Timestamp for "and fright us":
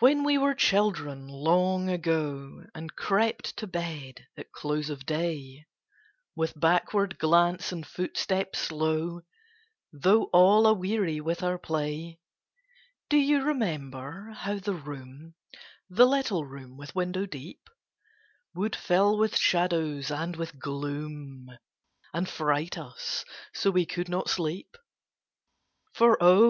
22.12-23.24